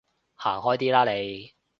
[0.33, 1.53] 行開啲啦你